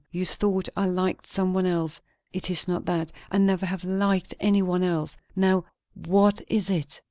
[0.09, 2.01] You thought I liked some one else;
[2.33, 5.15] it is not that; I never have liked any one else.
[5.35, 6.99] Now, what is it?"